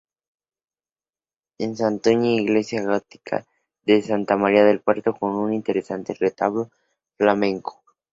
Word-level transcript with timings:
En 1.59 1.77
Santoña: 1.77 2.31
Iglesia 2.31 2.83
gótica 2.83 3.45
de 3.85 4.01
Santa 4.01 4.35
María 4.35 4.65
del 4.65 4.79
Puerto, 4.81 5.13
con 5.15 5.35
un 5.35 5.53
interesante 5.53 6.15
retablo 6.15 6.71
flamenco. 7.19 7.83